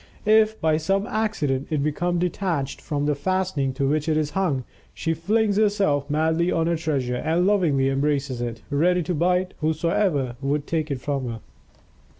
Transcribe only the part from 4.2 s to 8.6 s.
hung, she flings herself madly on her treasure and lovingly embraces